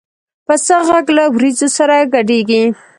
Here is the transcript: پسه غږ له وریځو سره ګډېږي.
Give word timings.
پسه 0.45 0.77
غږ 0.87 1.05
له 1.17 1.23
وریځو 1.33 1.67
سره 1.77 1.95
ګډېږي. 2.13 2.63